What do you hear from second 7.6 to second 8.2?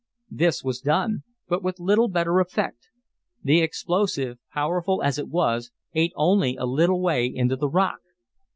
rock.